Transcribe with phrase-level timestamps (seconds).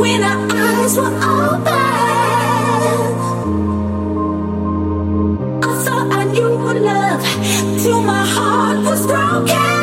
[0.00, 1.72] when our eyes were open.
[5.62, 6.50] I thought I knew
[6.84, 7.22] love
[7.82, 9.73] till my heart was broken.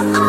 [0.00, 0.24] Oh.